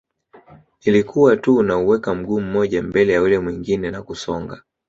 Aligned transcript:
Nilikuwa 0.85 1.37
tu 1.37 1.63
nauweka 1.63 2.15
mguu 2.15 2.41
mmoja 2.41 2.83
mbele 2.83 3.13
ya 3.13 3.21
ule 3.21 3.39
mwingine 3.39 3.91
na 3.91 4.01
kusonga 4.01 4.63